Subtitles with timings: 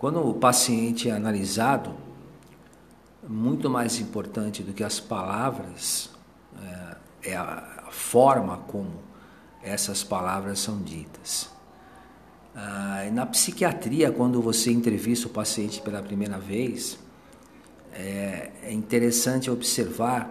[0.00, 1.94] Quando o paciente é analisado,
[3.28, 6.08] muito mais importante do que as palavras
[7.22, 8.94] é, é a forma como
[9.62, 11.50] essas palavras são ditas.
[12.56, 16.98] Ah, na psiquiatria, quando você entrevista o paciente pela primeira vez,
[17.92, 20.30] é, é interessante observar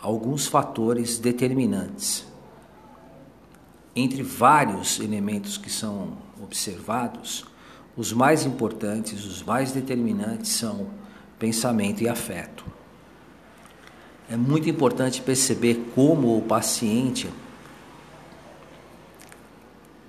[0.00, 2.24] alguns fatores determinantes.
[3.94, 7.49] Entre vários elementos que são observados,
[8.00, 10.88] os mais importantes, os mais determinantes são
[11.38, 12.64] pensamento e afeto.
[14.26, 17.28] É muito importante perceber como o paciente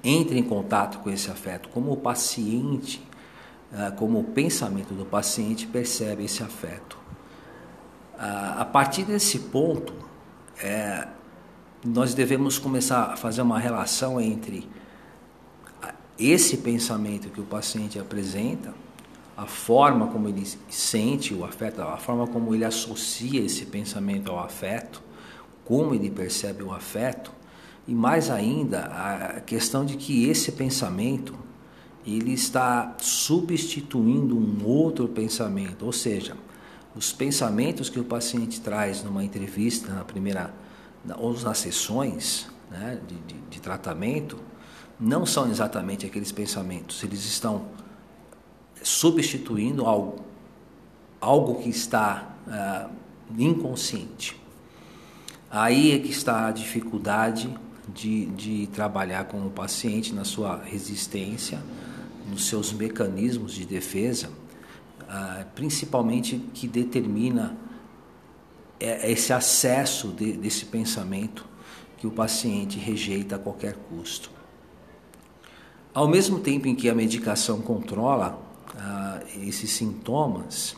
[0.02, 3.06] entra em contato com esse afeto, como o paciente,
[3.74, 6.98] ah, como o pensamento do paciente percebe esse afeto.
[8.18, 9.94] Ah, a partir desse ponto,
[10.64, 11.10] é,
[11.86, 14.66] nós devemos começar a fazer uma relação entre
[16.20, 18.74] esse pensamento que o paciente apresenta,
[19.36, 24.40] a forma como ele sente o afeto, a forma como ele associa esse pensamento ao
[24.40, 25.02] afeto,
[25.66, 27.32] como ele percebe o afeto,
[27.88, 31.34] e mais ainda a questão de que esse pensamento
[32.06, 36.36] ele está substituindo um outro pensamento, ou seja,
[36.96, 40.54] os pensamentos que o paciente traz numa entrevista, na primeira
[41.18, 44.38] ou nas sessões né, de, de, de tratamento,
[45.02, 47.66] não são exatamente aqueles pensamentos, eles estão
[48.84, 50.24] substituindo algo,
[51.20, 52.94] algo que está uh,
[53.36, 54.40] inconsciente.
[55.50, 57.54] Aí é que está a dificuldade
[57.88, 61.60] de, de trabalhar com o paciente na sua resistência,
[62.30, 64.30] nos seus mecanismos de defesa,
[65.02, 67.58] uh, principalmente que determina
[68.80, 71.50] é, esse acesso de, desse pensamento
[71.98, 74.41] que o paciente rejeita a qualquer custo.
[75.94, 78.40] Ao mesmo tempo em que a medicação controla
[78.78, 80.76] ah, esses sintomas,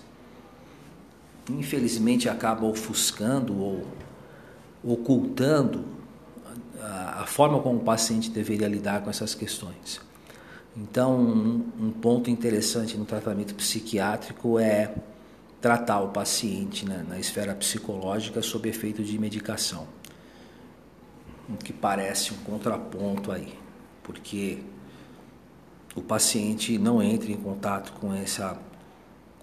[1.50, 3.86] infelizmente acaba ofuscando ou
[4.84, 5.86] ocultando
[6.82, 10.02] a, a, forma como o paciente deveria lidar com essas questões.
[10.76, 14.96] Então, um, um ponto interessante no tratamento psiquiátrico é
[15.62, 19.88] tratar o paciente né, na esfera psicológica sob efeito de medicação,
[21.48, 23.54] o que parece um contraponto aí,
[24.02, 24.60] porque
[25.96, 28.58] o paciente não entre em contato com, essa,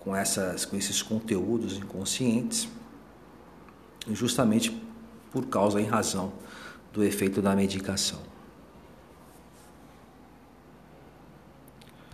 [0.00, 2.68] com, essas, com esses conteúdos inconscientes,
[4.12, 4.70] justamente
[5.30, 6.32] por causa, em razão
[6.92, 8.18] do efeito da medicação.